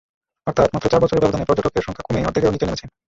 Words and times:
অর্থাৎ 0.47 0.67
মাত্র 0.73 0.87
চার 0.91 1.01
বছরের 1.03 1.21
ব্যবধানে 1.23 1.47
পর্যটকের 1.47 1.85
সংখ্যা 1.85 2.05
কমে 2.05 2.27
অর্ধেকেরও 2.27 2.53
নিচে 2.53 2.65
নেমেছে। 2.67 2.85